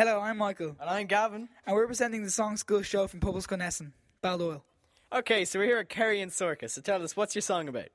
Hello, 0.00 0.18
I'm 0.20 0.38
Michael, 0.38 0.76
And 0.80 0.88
I'm 0.88 1.06
Gavin. 1.06 1.50
and 1.66 1.76
we're 1.76 1.86
presenting 1.86 2.24
the 2.24 2.30
Song 2.30 2.56
School 2.56 2.80
show 2.80 3.06
from 3.06 3.20
Pobalscoil 3.20 3.58
Neasáin, 3.58 3.92
Baldoyle. 4.24 4.62
Okay, 5.12 5.44
so 5.44 5.58
we're 5.58 5.66
here 5.66 5.76
at 5.76 5.90
Kerry 5.90 6.22
and 6.22 6.32
Sorka. 6.32 6.70
So 6.70 6.80
tell 6.80 7.02
us, 7.02 7.18
what's 7.18 7.34
your 7.34 7.42
song 7.42 7.68
about? 7.68 7.92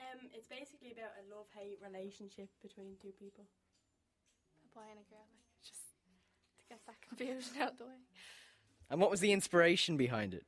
Um, 0.00 0.26
it's 0.34 0.48
basically 0.48 0.90
about 0.90 1.14
a 1.14 1.22
love 1.32 1.46
hate 1.54 1.78
relationship 1.80 2.48
between 2.60 2.96
two 3.00 3.12
people. 3.20 3.44
a 4.66 4.74
boy 4.76 4.82
and 4.90 4.98
a 4.98 5.06
girl, 5.08 5.22
like 5.30 5.46
just 5.62 5.78
to 6.58 6.62
get 6.68 6.80
that 6.88 6.96
confusion 7.08 7.62
out 7.62 7.78
the 7.78 7.84
way. 7.84 8.02
And 8.90 9.00
what 9.00 9.08
was 9.08 9.20
the 9.20 9.30
inspiration 9.30 9.96
behind 9.96 10.34
it? 10.34 10.44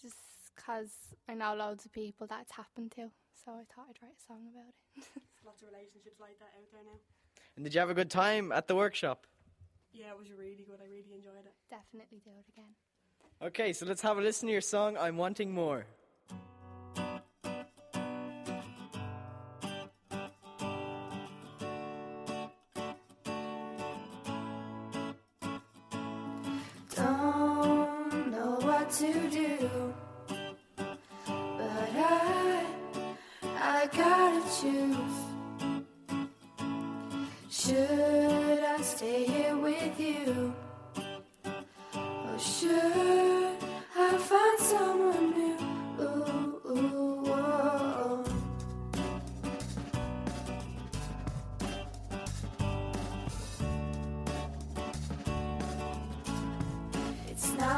Just 0.00 0.16
because 0.56 1.12
I 1.28 1.34
know 1.34 1.54
loads 1.54 1.84
of 1.84 1.92
people 1.92 2.26
that 2.28 2.40
it's 2.40 2.52
happened 2.52 2.92
to, 2.92 3.10
so 3.44 3.52
I 3.52 3.68
thought 3.68 3.84
I'd 3.90 4.00
write 4.02 4.16
a 4.16 4.26
song 4.26 4.48
about 4.50 4.64
it. 4.70 5.04
There's 5.12 5.44
lots 5.44 5.60
of 5.60 5.68
relationships 5.68 6.18
like 6.18 6.38
that 6.38 6.56
out 6.56 6.72
there 6.72 6.80
now. 6.86 7.00
And 7.54 7.64
did 7.66 7.74
you 7.74 7.80
have 7.80 7.90
a 7.90 7.94
good 7.94 8.10
time 8.10 8.50
at 8.50 8.66
the 8.66 8.74
workshop? 8.74 9.26
Yeah, 9.98 10.10
it 10.10 10.18
was 10.18 10.30
really 10.30 10.64
good. 10.64 10.78
I 10.80 10.84
really 10.86 11.12
enjoyed 11.16 11.44
it. 11.44 11.54
Definitely 11.68 12.20
do 12.24 12.30
it 12.38 12.46
again. 12.52 12.70
Okay, 13.42 13.72
so 13.72 13.84
let's 13.84 14.00
have 14.02 14.16
a 14.16 14.20
listen 14.20 14.46
to 14.46 14.52
your 14.52 14.60
song, 14.60 14.96
I'm 14.96 15.16
Wanting 15.16 15.52
More. 15.52 15.86
Don't 26.94 28.30
know 28.30 28.58
what 28.60 28.90
to 28.92 29.12
do, 29.30 29.94
but 31.26 31.90
I, 31.96 32.66
I 33.42 33.88
gotta 33.92 34.60
choose. 34.60 35.27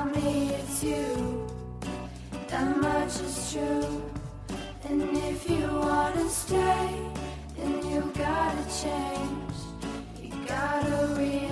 Me, 0.06 0.50
it's 0.54 0.82
you. 0.82 1.46
That 2.48 2.76
much 2.78 3.20
is 3.20 3.52
true. 3.52 4.02
And 4.88 5.02
if 5.02 5.48
you 5.48 5.66
wanna 5.66 6.28
stay, 6.28 6.96
then 7.56 7.86
you 7.86 8.10
gotta 8.16 8.64
change. 8.82 9.56
You 10.22 10.32
gotta 10.46 11.14
realize 11.18 11.49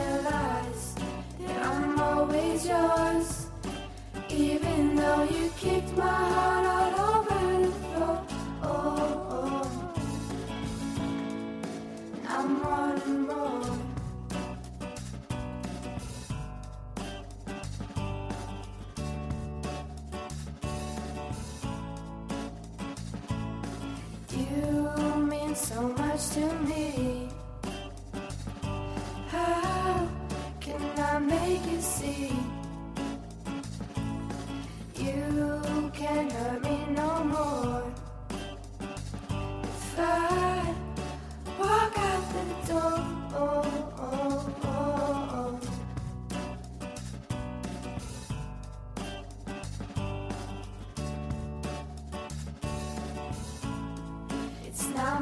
much 26.19 26.31
to 26.31 26.53
me. 26.65 27.29
How 29.29 30.09
can 30.61 30.81
I 30.99 31.19
make 31.19 31.65
you 31.67 31.81
see? 31.81 32.33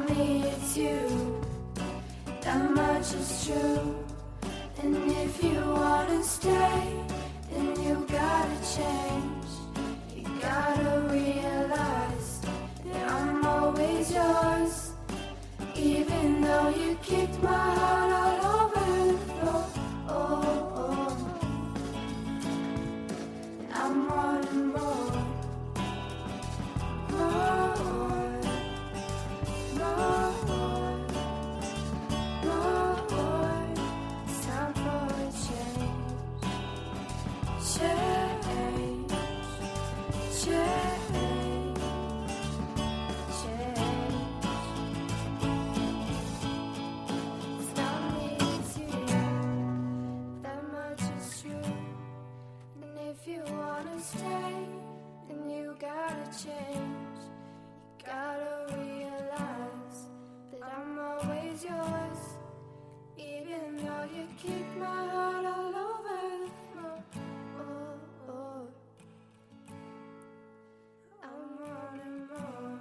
It's 0.09 0.77
you. 0.77 1.41
That 2.41 2.71
much 2.71 3.13
is 3.13 3.45
true. 3.45 3.95
And 4.81 4.95
if 5.11 5.43
you 5.43 5.59
wanna 5.59 6.23
stay, 6.23 6.93
then 7.51 7.81
you 7.81 8.05
gotta 8.07 8.57
change. 8.75 9.51
You 10.15 10.27
gotta 10.41 11.01
realize 11.09 12.41
that 12.85 13.11
I'm 13.11 13.45
always 13.45 14.11
yours. 14.11 14.91
Even 15.75 16.41
though 16.41 16.69
you 16.69 16.97
kicked 17.01 17.41
my 17.43 17.49
heart 17.79 18.11
all 18.11 18.26
you 53.27 53.43
wanna 53.49 53.99
stay, 53.99 54.67
then 55.27 55.49
you 55.49 55.75
gotta 55.79 56.25
change. 56.31 57.19
You 57.99 58.05
gotta 58.05 58.77
realize 58.77 60.07
that 60.51 60.63
I'm 60.63 60.97
always 60.97 61.63
yours. 61.63 62.19
Even 63.17 63.77
though 63.77 64.07
you 64.15 64.27
kick 64.41 64.77
my 64.77 64.85
heart 64.85 65.45
all 65.45 65.75
over 65.75 66.19
the 66.39 66.51
floor. 66.71 67.03
Oh, 67.59 68.29
oh. 68.29 68.67
I'm 71.21 71.49
wanting 71.59 72.27
more. 72.27 72.79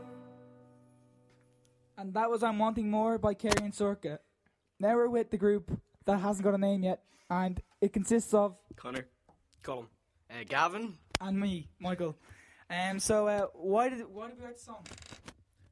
And 1.99 2.15
that 2.15 2.31
was 2.31 2.45
I'm 2.45 2.59
Wanting 2.59 2.89
More 2.89 3.19
by 3.19 3.35
Kerry 3.35 3.63
and 3.63 3.73
Sorka. 3.73 4.19
Now 4.79 4.95
we're 4.95 5.09
with 5.09 5.31
the 5.31 5.39
group 5.39 5.73
that 6.05 6.19
hasn't 6.19 6.45
got 6.45 6.55
a 6.55 6.59
name 6.59 6.85
yet, 6.85 7.03
and 7.29 7.61
it 7.81 7.93
consists 7.93 8.33
of 8.33 8.57
Connor, 8.77 9.07
Colin. 9.63 9.89
Uh, 10.31 10.45
Gavin? 10.49 10.95
and 11.21 11.39
me, 11.41 11.69
Michael. 11.81 12.17
Um, 12.69 12.99
so 12.99 13.27
uh, 13.29 13.47
why 13.55 13.89
did 13.89 14.01
why 14.13 14.29
did 14.29 14.39
we 14.39 14.45
write 14.45 14.57
the 14.57 14.63
song? 14.63 14.85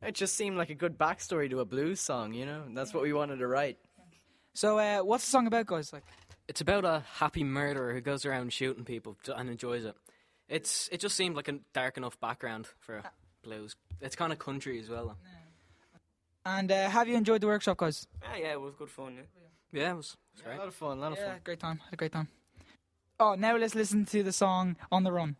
It 0.02 0.14
just 0.14 0.34
seemed 0.36 0.56
like 0.56 0.70
a 0.70 0.74
good 0.74 0.98
backstory 0.98 1.48
to 1.50 1.60
a 1.60 1.64
blues 1.64 1.98
song, 2.00 2.34
you 2.34 2.44
know? 2.46 2.62
That's 2.74 2.92
what 2.92 3.02
we 3.02 3.12
wanted 3.12 3.38
to 3.38 3.46
write. 3.46 3.78
So 4.52 4.78
uh, 4.78 4.98
what's 5.00 5.24
the 5.24 5.30
song 5.30 5.46
about, 5.46 5.66
guys? 5.66 5.92
Like, 5.92 6.04
It's 6.46 6.60
about 6.60 6.84
a 6.84 7.02
happy 7.14 7.42
murderer 7.42 7.92
who 7.94 8.00
goes 8.02 8.24
around 8.26 8.52
shooting 8.52 8.84
people 8.84 9.16
and 9.34 9.48
enjoys 9.48 9.84
it. 9.84 9.94
It's 10.48 10.88
it 10.92 11.00
just 11.00 11.16
seemed 11.16 11.36
like 11.36 11.48
a 11.48 11.58
dark 11.72 11.96
enough 11.96 12.20
background 12.20 12.68
for 12.80 13.02
blues. 13.42 13.74
It's 14.00 14.14
kind 14.14 14.32
of 14.32 14.38
country 14.38 14.78
as 14.78 14.88
well. 14.90 15.06
though. 15.06 15.16
and 16.44 16.70
uh, 16.70 16.88
have 16.90 17.08
you 17.08 17.16
enjoyed 17.16 17.40
the 17.40 17.46
workshop, 17.46 17.78
guys? 17.78 18.06
Yeah, 18.22 18.36
yeah, 18.36 18.52
it 18.52 18.60
was 18.60 18.74
good 18.78 18.90
fun. 18.90 19.14
Yeah. 19.16 19.80
Yeah, 19.82 19.90
it 19.92 19.96
was, 19.96 20.10
it 20.10 20.16
was 20.34 20.40
A 20.42 20.44
great. 20.44 20.58
lot 20.58 20.68
of 20.68 20.74
fun, 20.74 20.98
a 20.98 21.00
lot 21.00 21.12
of 21.12 21.18
Yeah, 21.18 21.30
fun. 21.32 21.40
great 21.44 21.60
time. 21.60 21.78
Had 21.84 21.94
a 21.94 21.96
great 21.96 22.12
time. 22.12 22.28
Oh, 23.20 23.36
now 23.36 23.56
let's 23.56 23.76
listen 23.76 24.04
to 24.06 24.24
the 24.24 24.32
song 24.32 24.76
"On 24.90 25.04
the 25.04 25.12
Run." 25.12 25.36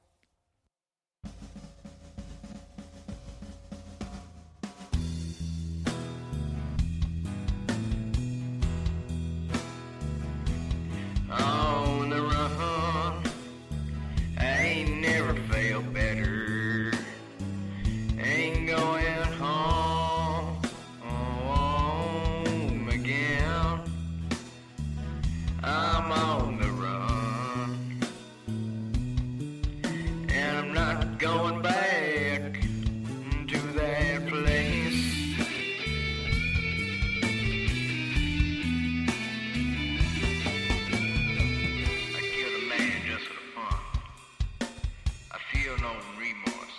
feel 45.64 45.78
no 45.78 45.92
remorse. 46.18 46.78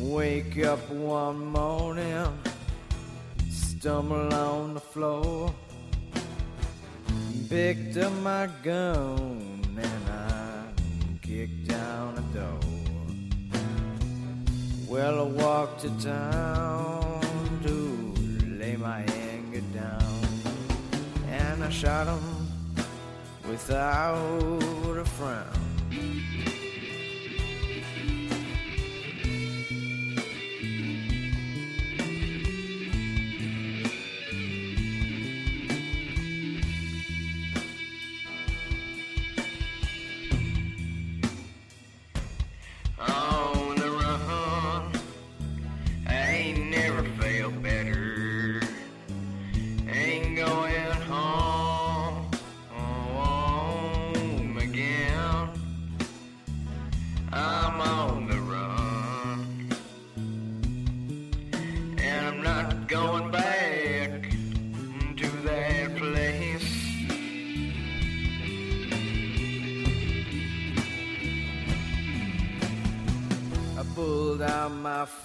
Wake 0.00 0.64
up 0.64 0.90
one 0.90 1.46
morning, 1.46 2.26
stumble 3.48 4.34
on 4.34 4.74
the 4.74 4.80
floor, 4.80 5.54
picked 7.48 7.96
up 7.96 8.12
my 8.24 8.48
gun 8.64 9.60
and 9.76 10.04
I 10.10 10.64
kicked 11.22 11.68
down 11.68 12.16
the 12.16 12.40
door. 12.40 12.58
Well, 14.88 15.20
I 15.20 15.28
walked 15.44 15.82
to 15.82 15.90
town 16.00 17.20
to 17.66 17.76
lay 18.58 18.74
my 18.74 19.02
anger 19.28 19.62
down, 19.72 20.26
and 21.28 21.62
I 21.62 21.68
shot 21.68 22.08
him 22.08 22.48
without 23.48 24.96
a 24.96 25.04
frown. 25.04 25.59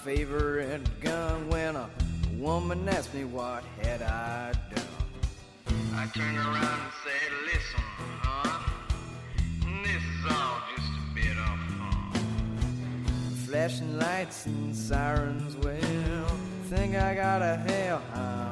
Favorite 0.06 1.00
gun 1.00 1.48
when 1.48 1.74
a 1.74 1.90
woman 2.38 2.88
asked 2.88 3.12
me 3.12 3.24
what 3.24 3.64
had 3.82 4.00
I 4.02 4.52
done. 4.72 4.86
I 5.96 6.06
turned 6.14 6.36
around 6.36 6.80
and 6.84 6.92
said, 7.02 7.32
listen, 7.42 7.80
huh? 8.22 8.70
This 9.82 10.02
is 10.14 10.24
all 10.30 10.62
just 10.76 10.92
a 10.92 11.12
bit 11.12 11.36
of 11.36 11.58
fun. 11.74 12.14
Flashing 13.48 13.98
lights 13.98 14.46
and 14.46 14.76
sirens, 14.76 15.56
well, 15.56 16.38
think 16.68 16.94
I 16.94 17.16
got 17.16 17.42
a 17.42 17.56
hellhound 17.56 18.45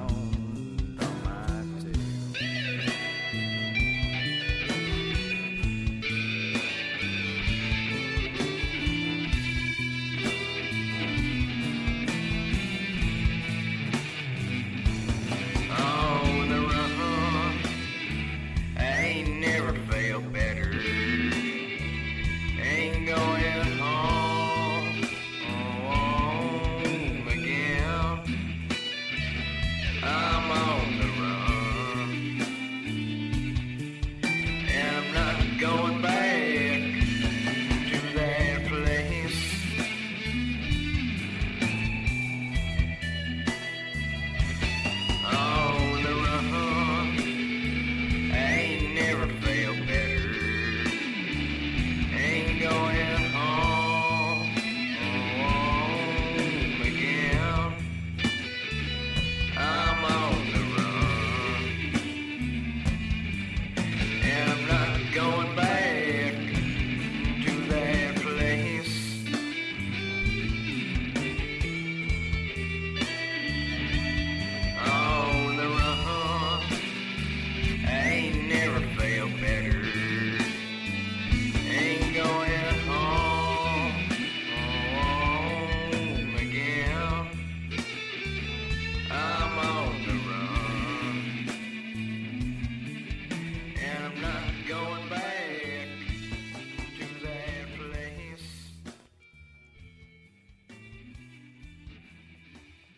ain't 49.15 49.44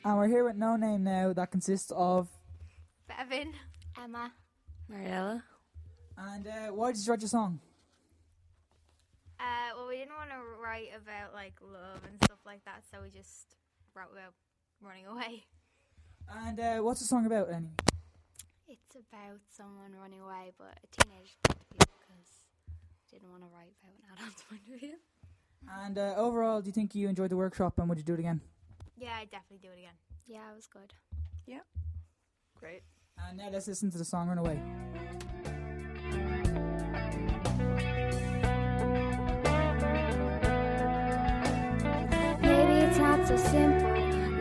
And 0.07 0.17
we're 0.17 0.29
here 0.29 0.45
with 0.45 0.55
No 0.55 0.77
Name 0.77 1.03
now 1.03 1.33
that 1.33 1.51
consists 1.51 1.91
of. 1.91 2.29
Bevan, 3.09 3.53
Emma, 4.01 4.33
Mariella. 4.89 5.43
And 6.17 6.47
uh, 6.47 6.69
why 6.69 6.93
did 6.93 7.05
you 7.05 7.11
write 7.11 7.23
your 7.23 7.29
song? 7.29 7.59
Uh, 9.41 9.75
well, 9.77 9.89
we 9.89 9.97
didn't 9.97 10.15
want 10.15 10.31
to 10.31 10.63
write 10.63 10.91
about 10.95 11.35
like 11.35 11.55
love 11.61 11.99
and 12.07 12.23
stuff 12.23 12.39
like 12.47 12.65
that, 12.67 12.85
so 12.89 12.99
we 13.03 13.11
just 13.11 13.57
wrote 13.97 14.13
about 14.13 14.33
running 14.81 15.07
away. 15.07 15.43
And 16.31 16.61
uh, 16.61 16.77
what's 16.83 17.01
the 17.01 17.07
song 17.07 17.27
about, 17.27 17.51
Annie? 17.51 17.75
It's 18.69 18.95
about 18.95 19.41
someone 19.57 19.91
running 20.01 20.21
away, 20.21 20.53
but 20.57 20.79
a 20.85 21.03
teenager's 21.03 21.35
point 21.43 21.59
of 21.59 21.89
because 21.99 22.31
didn't 23.11 23.33
want 23.33 23.43
to 23.43 23.49
write 23.53 23.75
about 23.83 23.93
an 23.99 24.23
adult's 24.23 24.43
point 24.49 24.63
of 24.73 24.79
view. 24.79 24.95
And 25.83 25.99
uh, 25.99 26.15
overall, 26.17 26.61
do 26.61 26.69
you 26.69 26.73
think 26.73 26.95
you 26.95 27.09
enjoyed 27.09 27.31
the 27.31 27.37
workshop 27.37 27.81
and 27.81 27.89
would 27.89 27.99
you 27.99 28.05
do 28.05 28.15
it 28.15 28.21
again? 28.21 28.41
Yeah, 28.99 29.11
I'd 29.21 29.31
definitely 29.31 29.59
do 29.59 29.73
it 29.75 29.79
again. 29.79 29.93
Yeah, 30.27 30.51
it 30.51 30.57
was 30.57 30.67
good. 30.67 30.95
Yeah. 31.47 31.61
Great. 32.59 32.83
And 33.29 33.37
now 33.39 33.49
let's 33.53 33.69
listen 33.69 33.91
to 33.91 33.99
the 33.99 34.05
song 34.05 34.29
Runaway. 34.29 34.61
Maybe 42.41 42.73
it's 42.87 42.99
not 42.99 43.29
so 43.29 43.37
simple. 43.37 43.93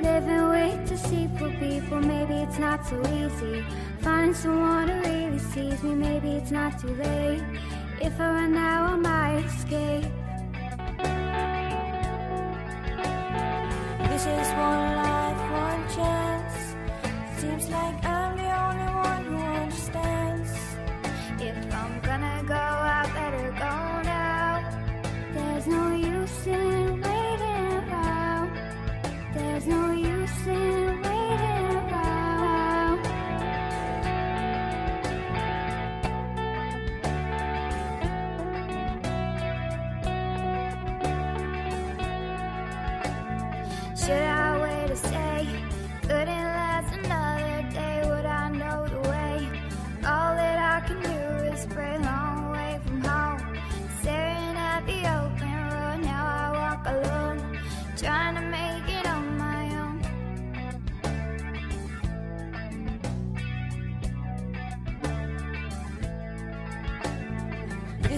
Living 0.01 0.49
with 0.49 0.87
deceitful 0.87 1.51
people. 1.59 1.99
Maybe 1.99 2.35
it's 2.35 2.57
not 2.57 2.85
so 2.87 3.01
easy. 3.13 3.65
Finding 3.99 4.33
someone 4.33 4.87
who 4.87 5.01
really 5.01 5.39
sees 5.39 5.83
me. 5.83 5.95
Maybe 5.95 6.29
it's 6.31 6.51
not 6.51 6.79
too 6.79 6.95
late. 6.95 7.43
If 8.01 8.19
I 8.19 8.29
run 8.29 8.53
now, 8.53 8.85
I 8.85 8.95
might 8.95 9.45
escape. 9.45 10.05
Is 14.27 14.31
one 14.31 14.95
life, 14.95 15.51
one 15.51 15.87
chance. 15.95 16.75
Seems 17.37 17.69
like 17.69 18.05
I'm 18.05 18.14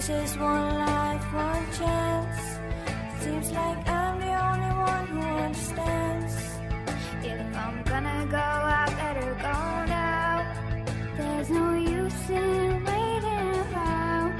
This 0.08 0.30
is 0.30 0.38
one 0.38 0.74
life, 0.78 1.34
one 1.34 1.72
chance. 1.72 2.40
Seems 3.22 3.52
like 3.52 3.86
I'm 3.86 4.18
the 4.18 4.42
only 4.48 4.74
one 4.90 5.06
who 5.08 5.20
understands. 5.20 6.34
If 7.22 7.54
I'm 7.54 7.82
gonna 7.82 8.26
go, 8.30 8.38
I 8.38 8.86
better 8.96 9.34
go 9.34 9.84
now. 9.84 10.54
There's 11.14 11.50
no 11.50 11.74
use 11.74 12.30
in 12.30 12.84
waiting 12.84 13.74
around. 13.74 14.32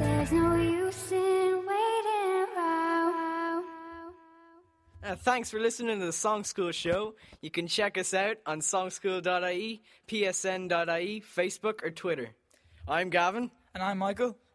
There's 0.00 0.32
no 0.32 0.56
use 0.56 1.12
in 1.12 1.64
waiting 1.70 2.56
around. 2.56 3.64
Uh, 5.04 5.14
thanks 5.14 5.52
for 5.52 5.60
listening 5.60 6.00
to 6.00 6.06
the 6.06 6.12
Song 6.12 6.42
School 6.42 6.72
show. 6.72 7.14
You 7.42 7.52
can 7.52 7.68
check 7.68 7.96
us 7.96 8.12
out 8.12 8.38
on 8.44 8.58
songschool.ie, 8.58 9.82
psn.ie, 10.08 11.22
Facebook, 11.22 11.84
or 11.84 11.90
Twitter. 11.92 12.30
I'm 12.88 13.08
Gavin, 13.08 13.52
And 13.72 13.84
I'm 13.84 13.98
Michael. 13.98 14.36